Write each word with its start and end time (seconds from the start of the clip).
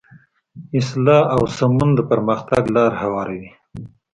اصلاح 0.79 1.23
او 1.35 1.41
سمون 1.57 1.89
د 1.95 1.99
پرمختګ 2.11 2.63
لاره 2.75 2.97
هواروي. 3.03 3.49